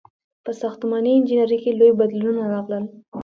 •په 0.45 0.51
ساختماني 0.61 1.11
انجینرۍ 1.13 1.57
کې 1.63 1.71
لوی 1.79 1.91
بدلونونه 1.99 2.43
راغلل. 2.53 2.83